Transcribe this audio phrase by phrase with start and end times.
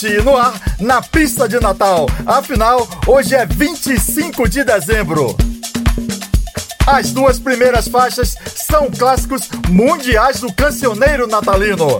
[0.00, 2.06] Noite no ar, na pista de Natal.
[2.24, 5.36] Afinal, hoje é 25 de dezembro.
[6.86, 11.98] As duas primeiras faixas são clássicos mundiais do cancioneiro natalino.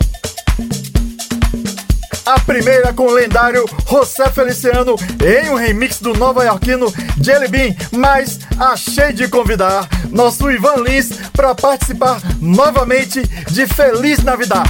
[2.25, 8.39] A primeira com o lendário José Feliciano em um remix do nova-iorquino Jelly Bean, mas
[8.61, 14.69] achei de convidar nosso Ivan Lins para participar novamente de Feliz Navidad.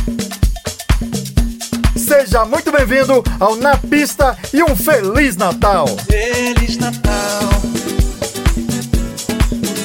[2.09, 5.87] Seja muito bem-vindo ao Na Pista e um Feliz Natal!
[6.07, 7.51] Feliz Natal.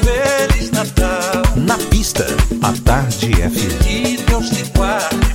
[0.01, 1.43] Feliz Natal.
[1.57, 2.25] Na pista,
[2.61, 3.83] a Tarde FM.
[3.83, 5.32] Que Deus te guarde,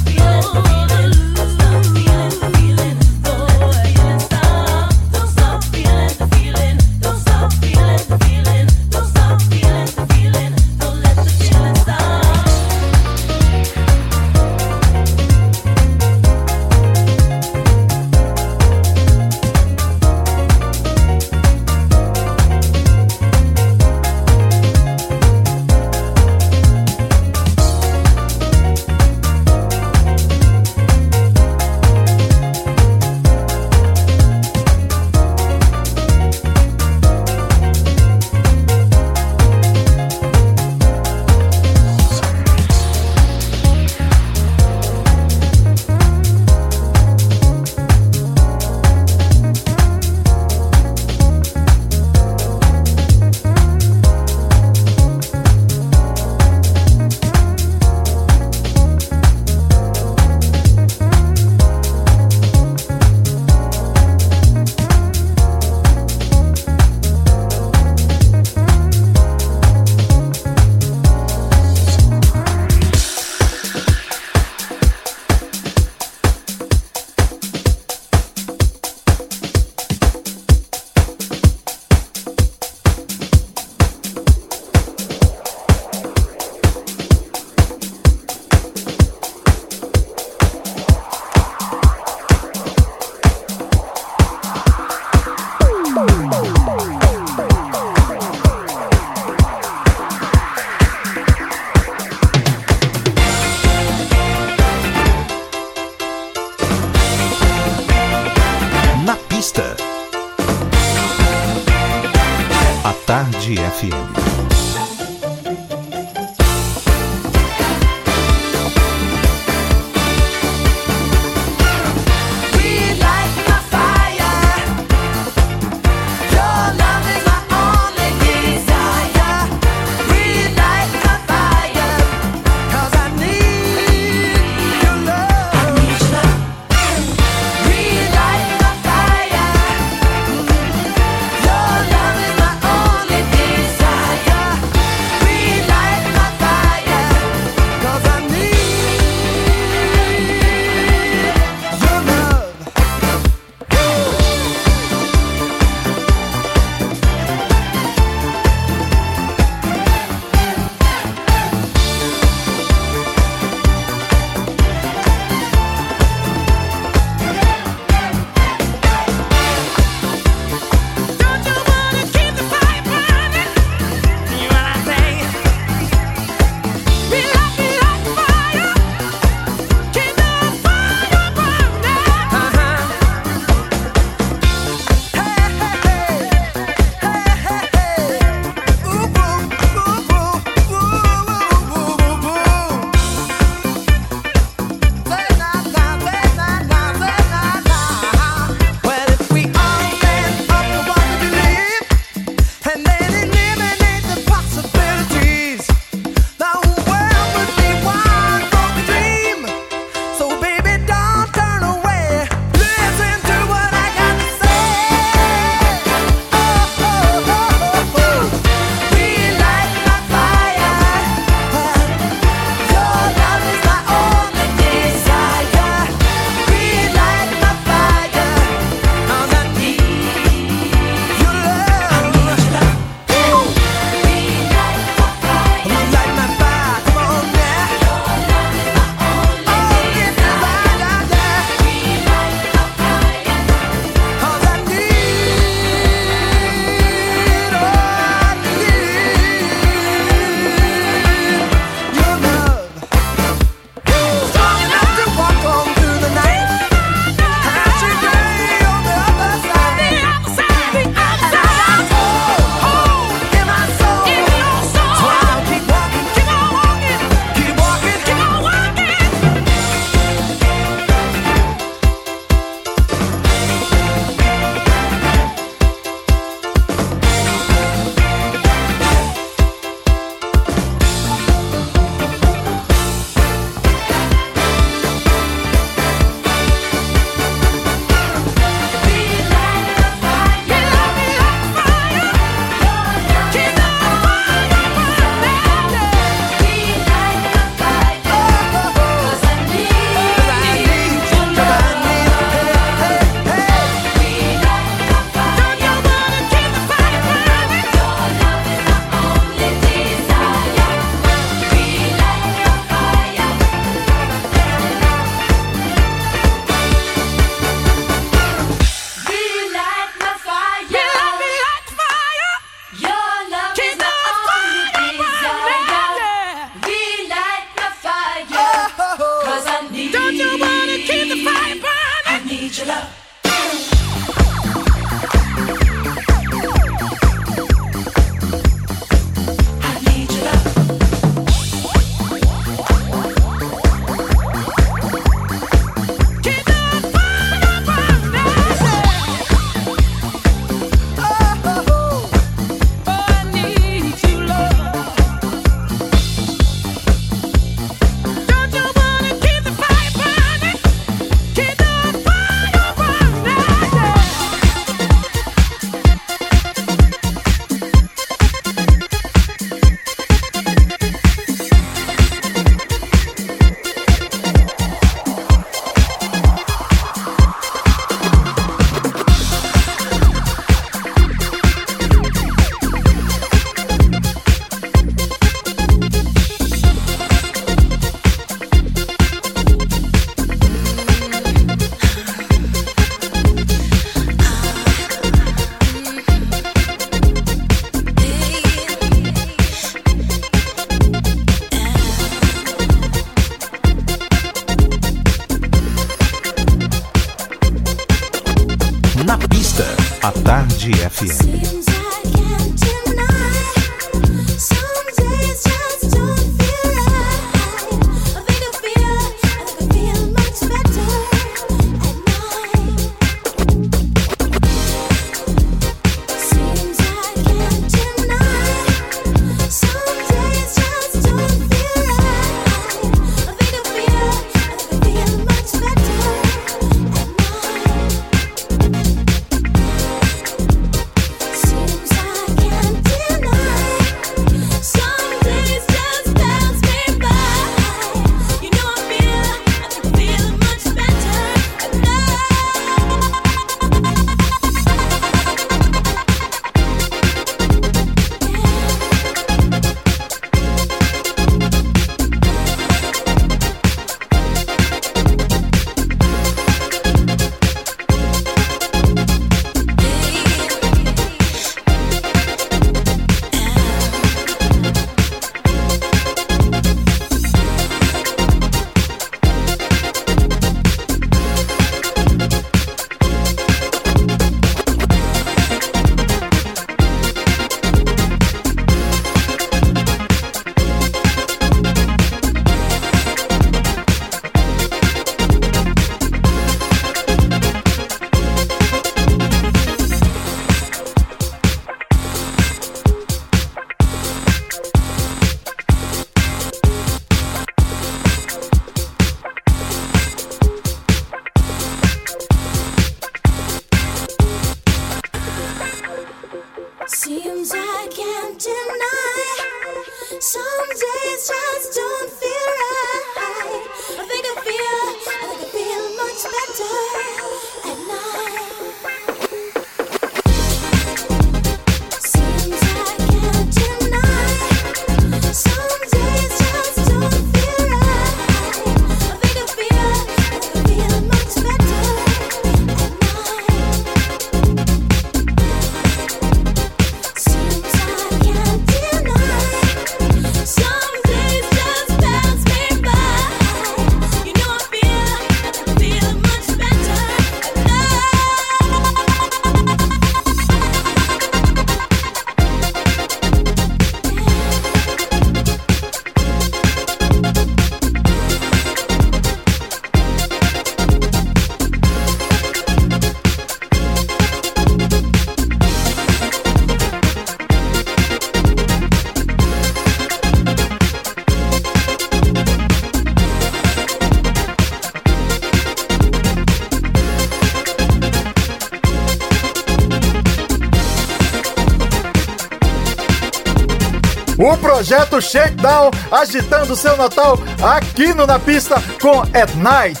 [594.88, 600.00] projeto Shakedown agitando seu Natal aqui no Na Pista com At Night.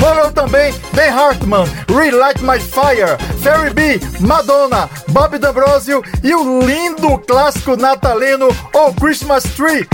[0.00, 7.18] Rolou também Ben Hartman, Relight My Fire, Ferry B, Madonna, Bob D'Ambrosio e o lindo
[7.18, 9.86] clássico natalino O Christmas Tree.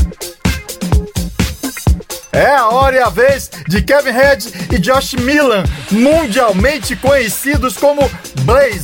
[2.30, 8.08] É a hora e a vez de Kevin Head e Josh Milan, mundialmente conhecidos como
[8.42, 8.83] Blaze.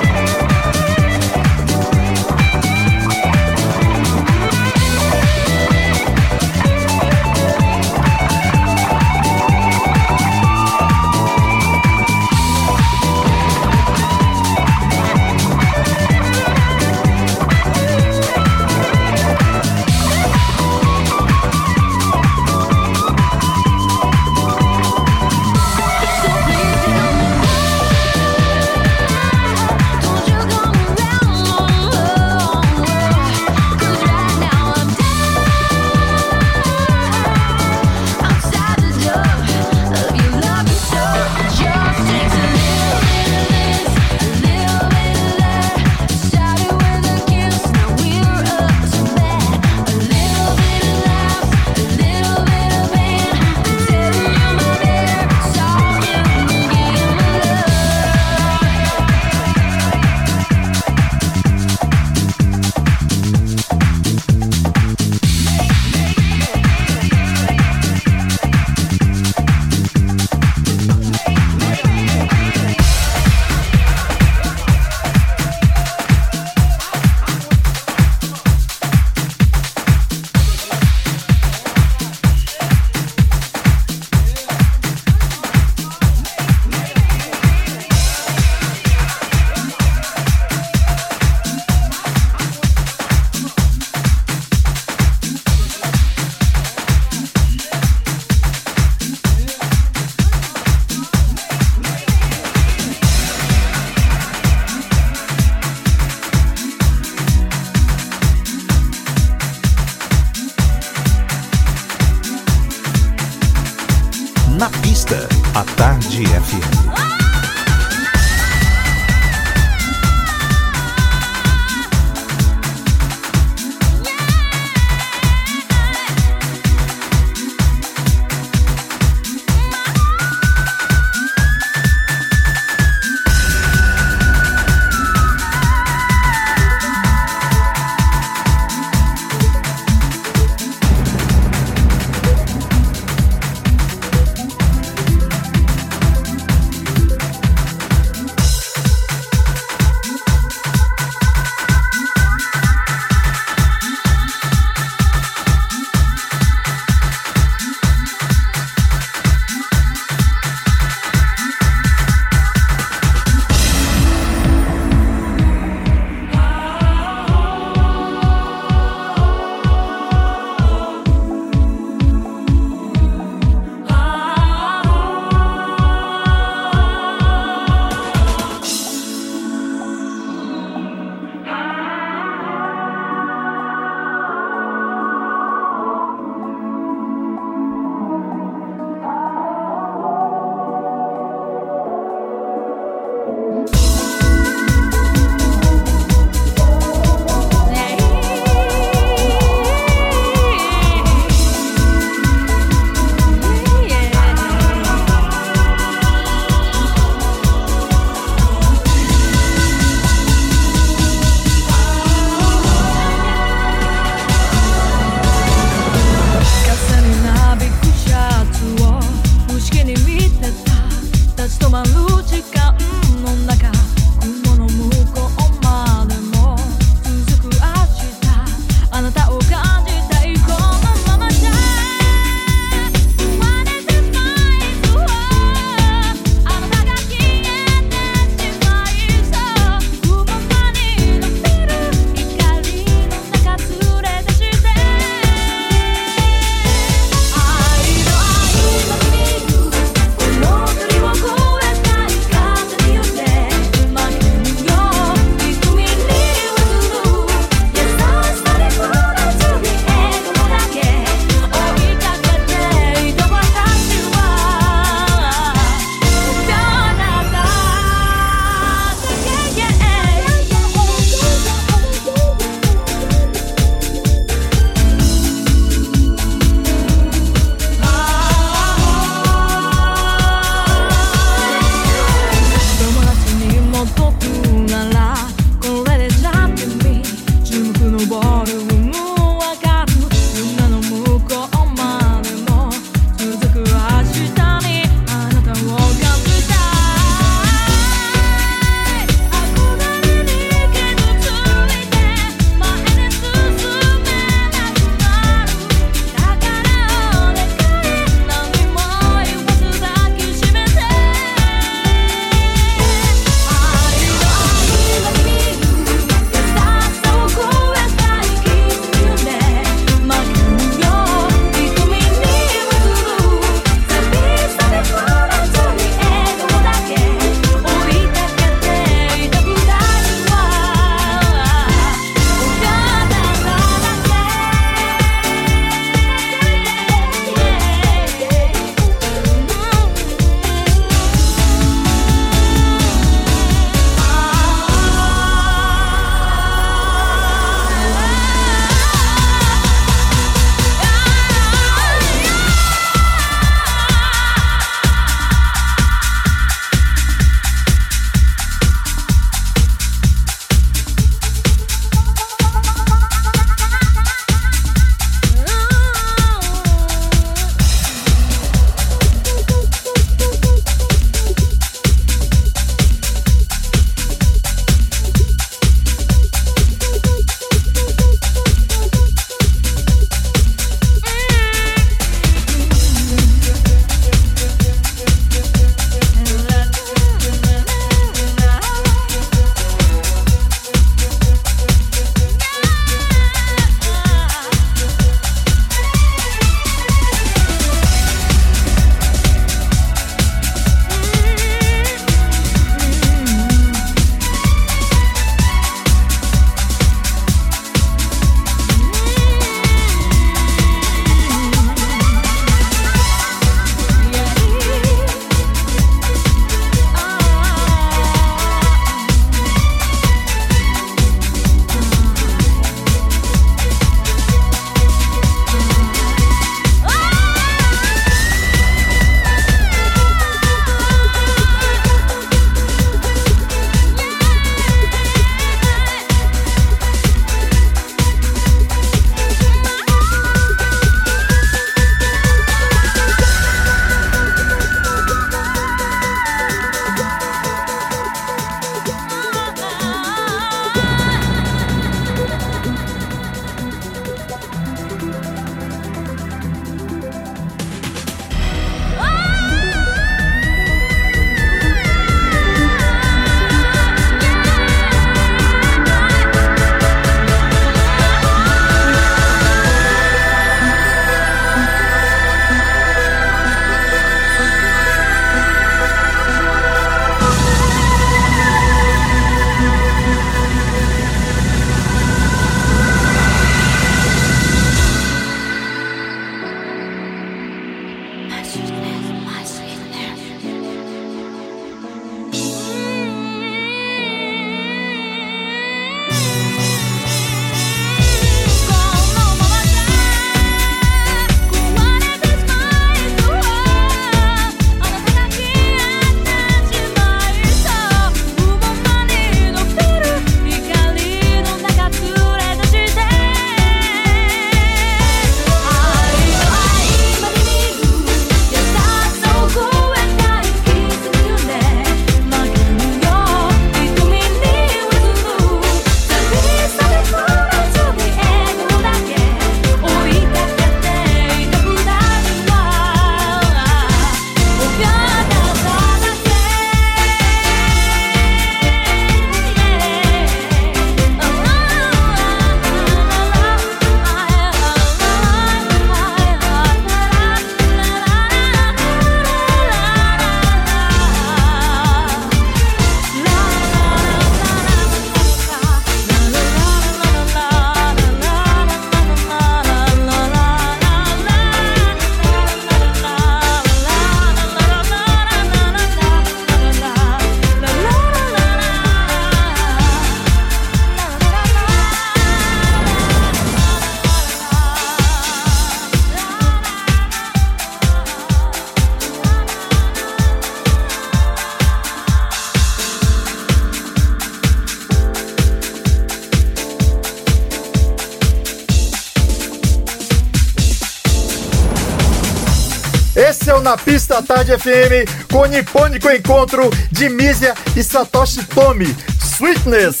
[593.68, 600.00] Na Pista Tarde FM com o nipônico encontro de Mísia e Satoshi Tomi, Sweetness.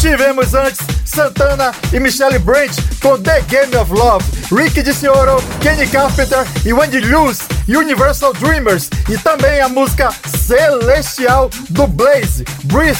[0.00, 6.44] Tivemos antes Santana e Michelle Branch com The Game of Love, Rick DiCioro, Kenny Carpenter
[6.64, 7.38] e Wendy Lewis,
[7.68, 10.12] Universal Dreamers e também a música
[10.44, 12.98] Celestial do Blaze, Breathe.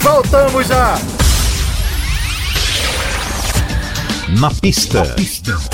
[0.00, 0.98] Voltamos já!
[4.40, 5.04] Na pista.
[5.04, 5.73] Na pista.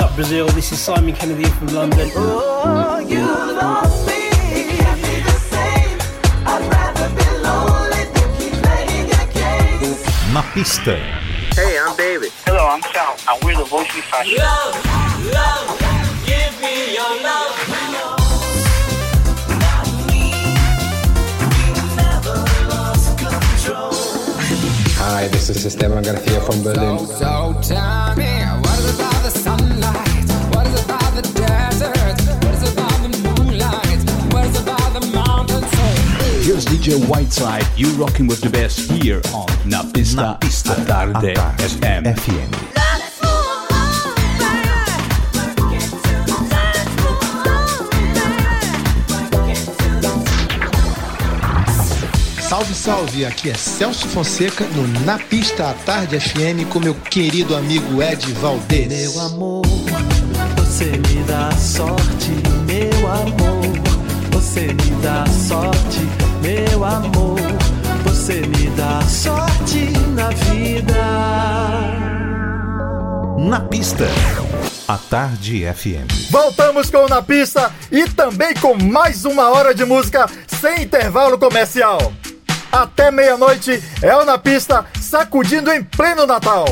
[0.00, 0.46] What's up, Brazil?
[0.48, 2.10] This is Simon Kennedy from London.
[2.16, 4.08] Oh, you lost
[10.32, 10.96] Na pista.
[11.54, 12.32] Hey, I'm David.
[12.46, 14.40] Hello, I'm Sal, and we're the Voice Fashion.
[25.12, 27.04] Hi, this is Esteban Garcia from Berlin.
[27.04, 28.30] So tell me,
[28.62, 30.54] what is about the sunlight?
[30.54, 32.20] What is about the desert?
[32.44, 34.32] What is about the moonlight?
[34.32, 36.46] What is it about the mountains?
[36.46, 40.84] Here's DJ Whiteside, you rocking with the best here on Na Pista, Na pista, a
[40.86, 42.04] Tarde a Tarde FM.
[42.04, 42.79] FM.
[52.60, 53.24] Salve, salve!
[53.24, 58.30] Aqui é Celso Fonseca no Na Pista à Tarde FM com meu querido amigo Ed
[58.34, 59.14] Valdez.
[59.14, 59.62] Meu amor,
[60.56, 62.30] você me dá sorte,
[62.66, 63.62] meu amor.
[64.32, 66.00] Você me dá sorte,
[66.42, 67.40] meu amor.
[68.04, 70.94] Você me dá sorte na vida.
[73.38, 74.06] Na pista,
[74.86, 76.30] a Tarde FM.
[76.30, 80.26] Voltamos com Na Pista e também com mais uma hora de música
[80.60, 82.12] sem intervalo comercial.
[82.72, 86.66] Até meia-noite é o Na Pista sacudindo em pleno Natal.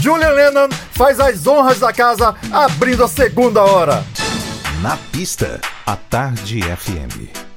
[0.00, 4.04] Julian Lennon faz as honras da casa abrindo a segunda hora.
[4.80, 7.51] Na pista, a Tarde FM.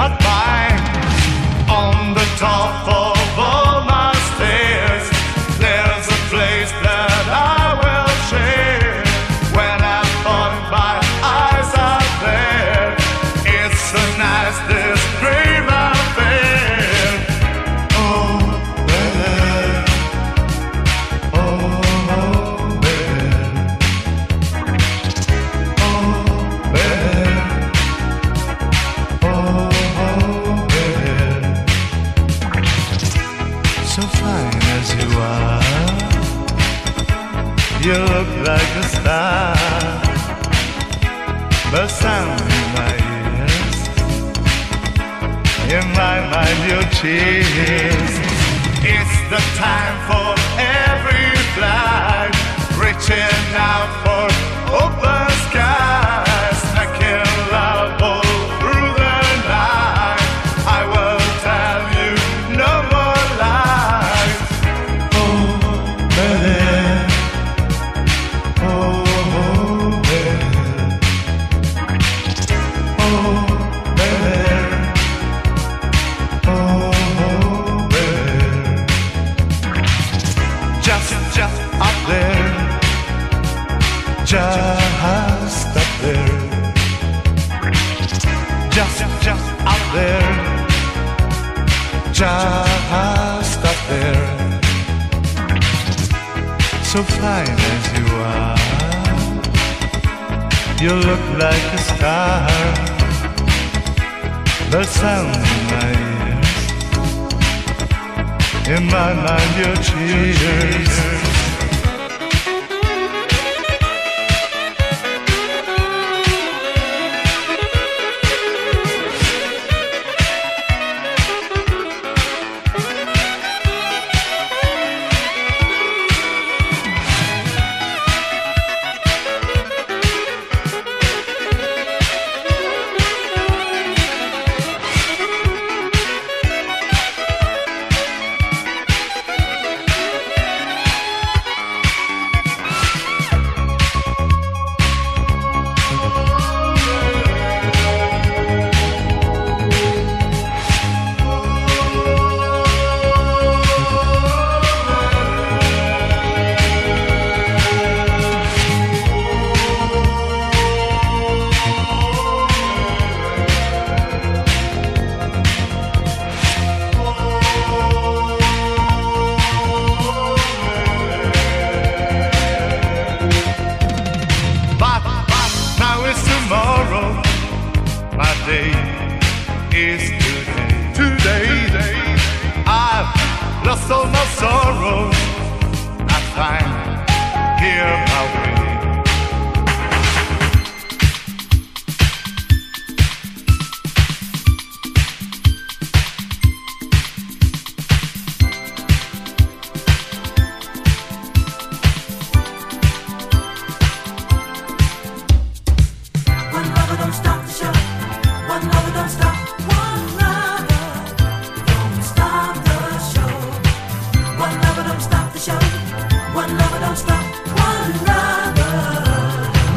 [0.00, 0.29] But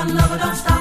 [0.00, 0.79] one lover, don't stop.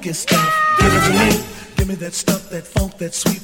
[0.00, 0.78] funky stuff.
[0.78, 1.44] Give it to me.
[1.76, 3.39] Give me that stuff, that funk, that sweet.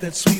[0.00, 0.37] that sweet.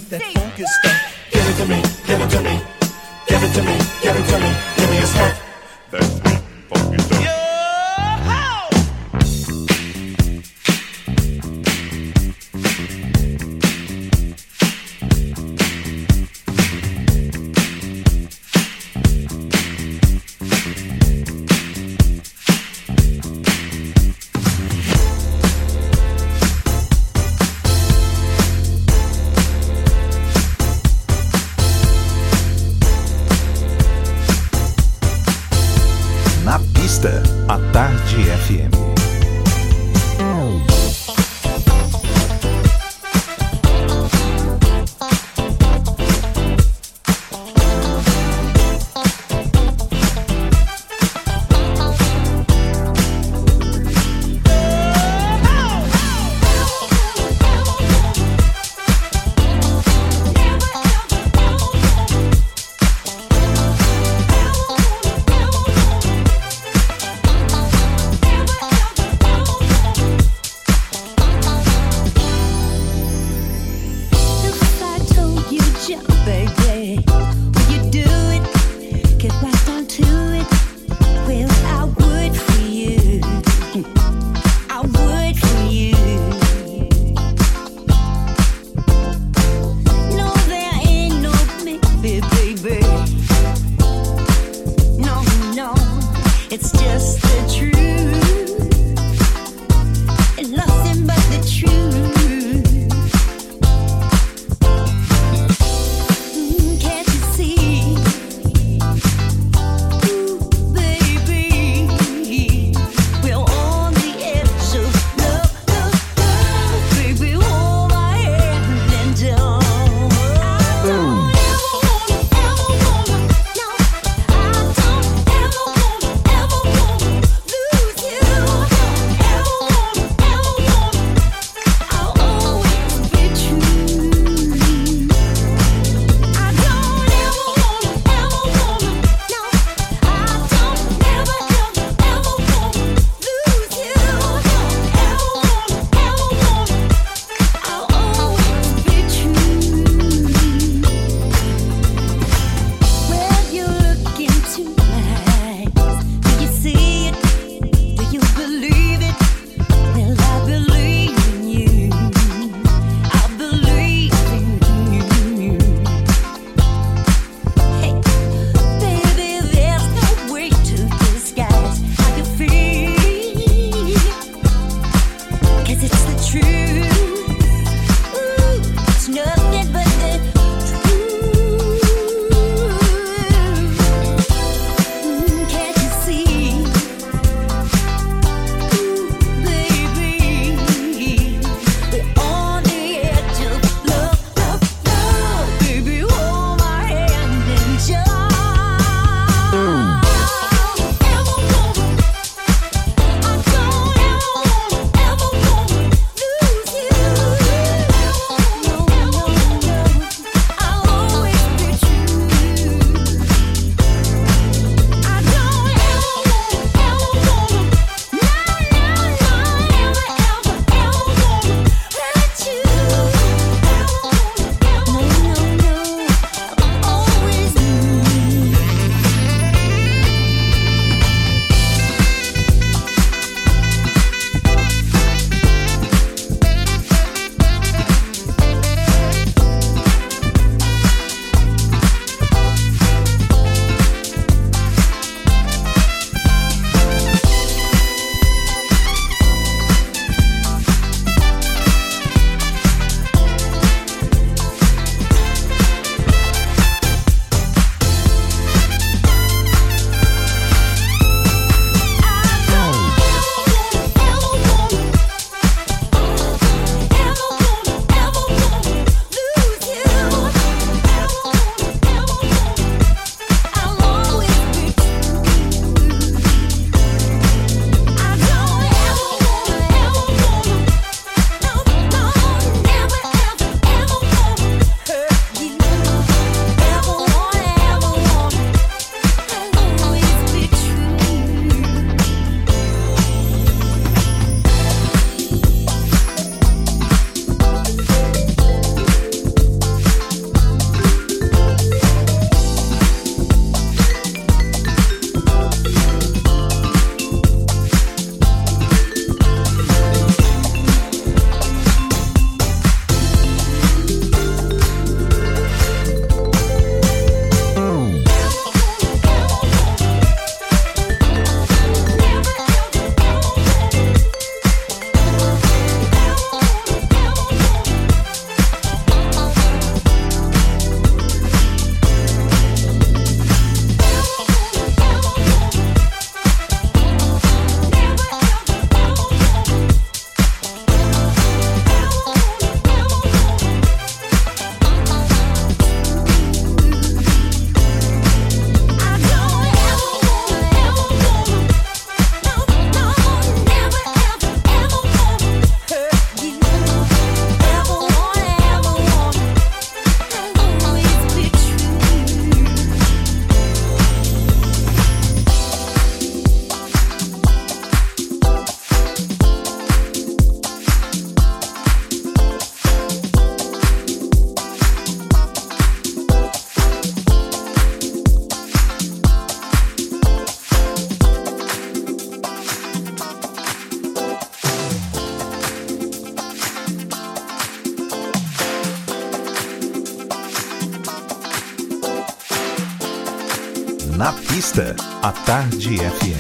[394.49, 396.17] Entrevista, à Tarde FM.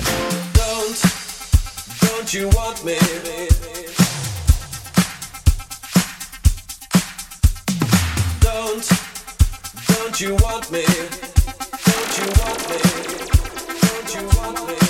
[0.53, 1.03] Don't,
[2.03, 2.95] don't you want me,
[8.41, 8.89] Don't,
[9.89, 10.85] don't you want me,
[11.87, 12.79] don't you want me,
[13.81, 14.88] don't you want me.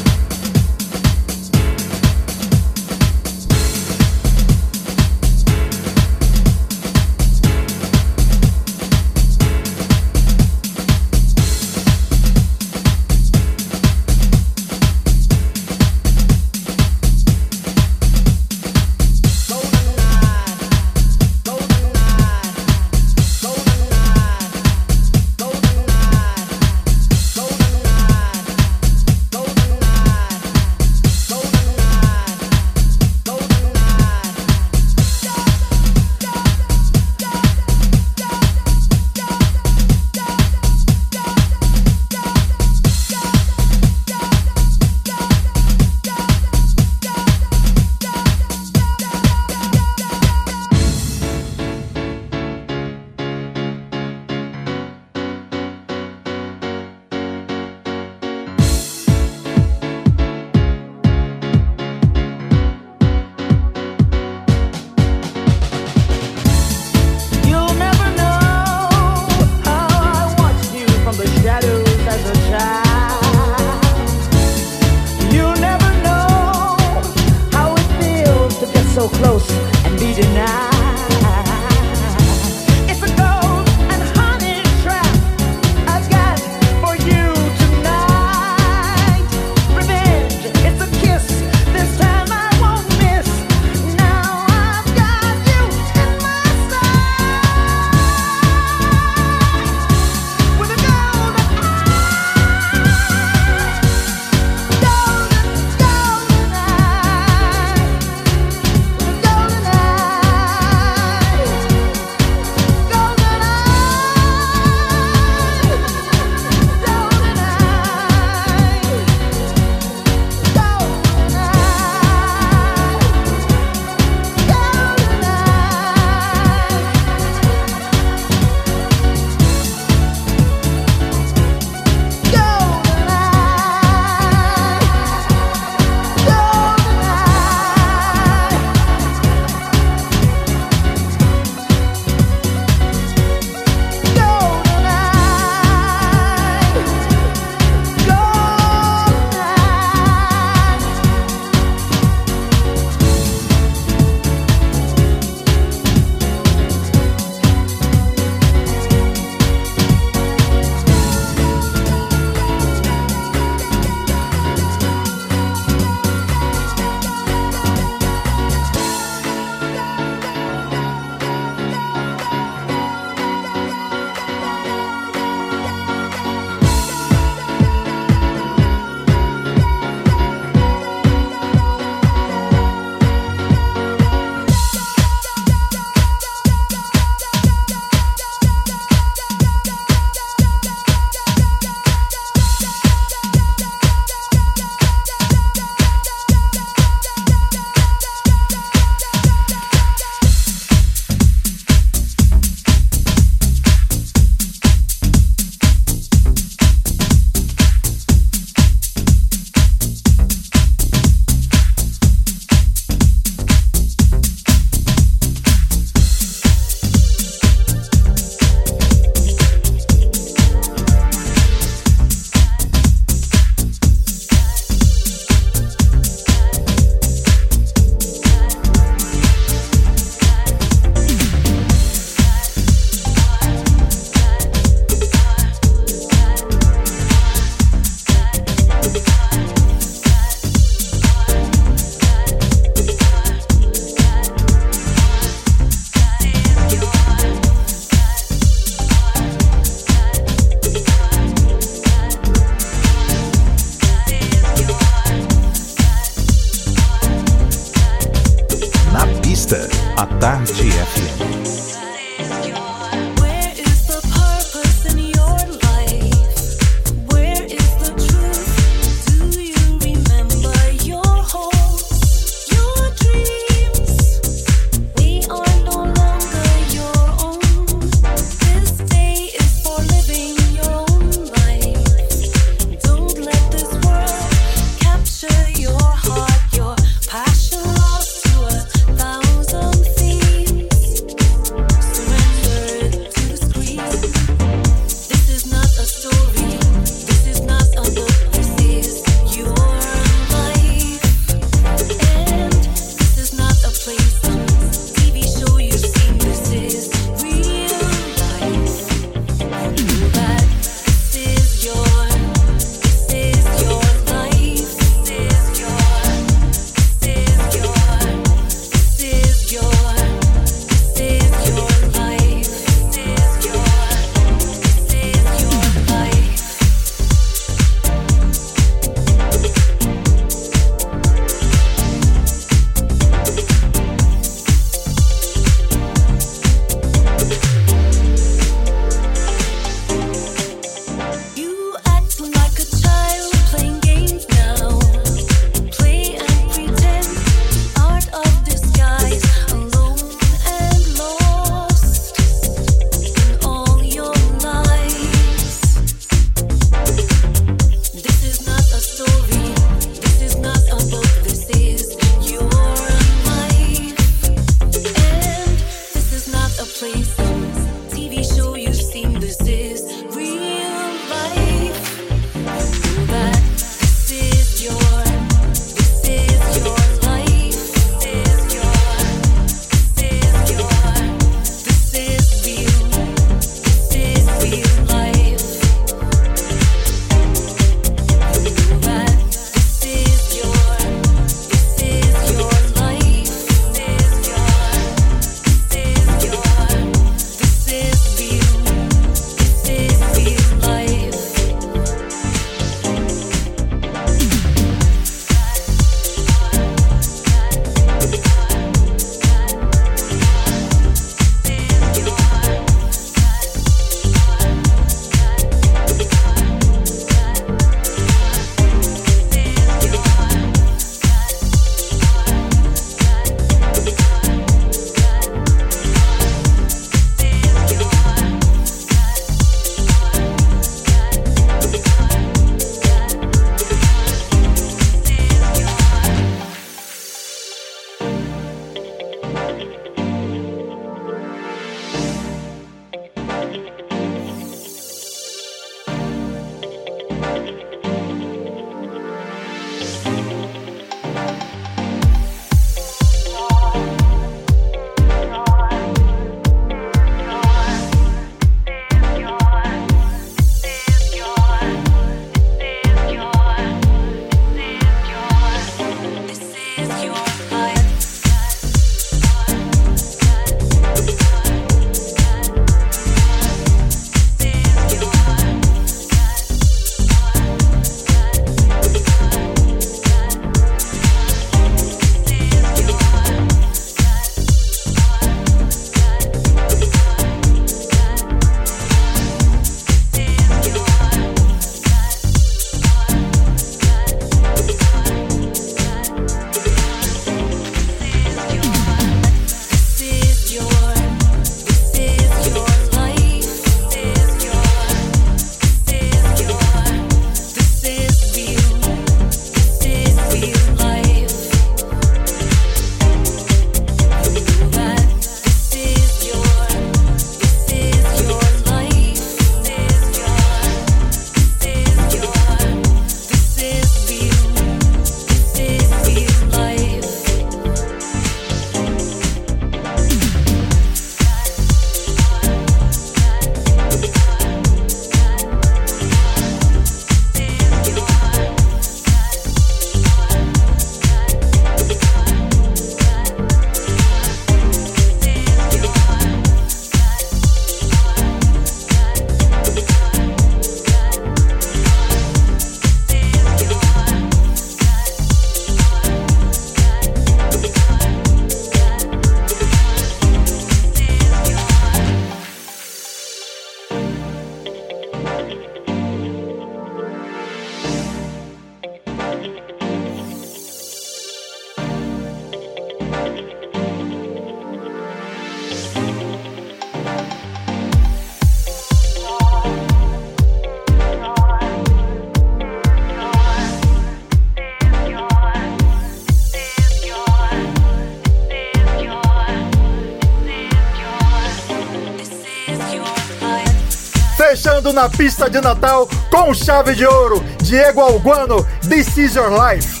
[594.92, 600.00] Na pista de Natal com chave de ouro, Diego Alguano, This Is Your Life.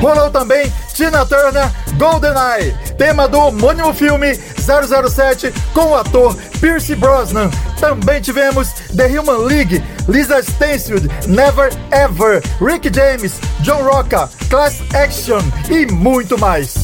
[0.00, 7.50] Rolou também Tina Turner, GoldenEye, tema do homônimo filme 007 com o ator Pierce Brosnan.
[7.80, 15.40] Também tivemos The Human League, Lisa Stansfield, Never Ever, Rick James, John Rocca, Class Action
[15.70, 16.75] e muito mais.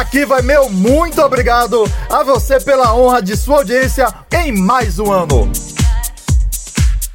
[0.00, 5.12] Aqui vai meu muito obrigado a você pela honra de sua audiência em mais um
[5.12, 5.52] ano.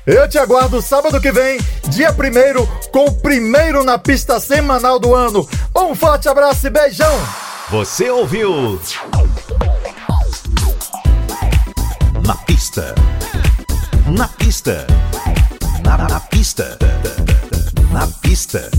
[0.06, 1.60] Eu te aguardo sábado que vem,
[1.90, 5.50] dia 1 com o primeiro na pista semanal do ano.
[5.76, 7.12] Um forte abraço e beijão!
[7.72, 8.80] Você ouviu?
[12.24, 12.94] Na pista.
[14.16, 14.86] Na pista.
[15.84, 16.78] Na, na pista.
[17.92, 18.70] Na pista.